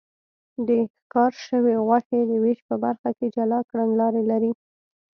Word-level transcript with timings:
د 0.67 0.69
ښکار 0.95 1.33
شوې 1.47 1.73
غوښې 1.85 2.19
د 2.29 2.31
وېش 2.43 2.59
په 2.67 2.75
برخه 2.83 3.09
کې 3.17 3.27
جلا 3.35 3.59
کړنلارې 3.69 4.23
لري. 4.31 4.51